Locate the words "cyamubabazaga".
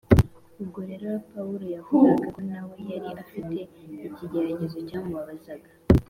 4.87-5.69